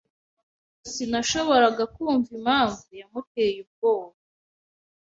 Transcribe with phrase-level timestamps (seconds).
[0.91, 4.17] Sinashoboraga kumva impamvu yamuteye ubwoba.